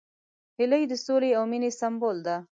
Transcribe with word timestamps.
هیلۍ 0.57 0.83
د 0.91 0.93
سولې 1.05 1.29
او 1.37 1.43
مینې 1.51 1.71
سمبول 1.79 2.17
ده 2.25 2.35